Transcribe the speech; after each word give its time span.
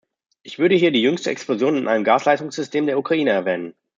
Ich 0.41 0.57
würde 0.57 0.73
hier 0.73 0.89
die 0.89 1.03
jüngste 1.03 1.29
Explosion 1.29 1.77
in 1.77 1.87
einem 1.87 2.03
Gasleitungssystem 2.03 2.87
der 2.87 2.97
Ukraine 2.97 3.29
erwähnen. 3.29 3.75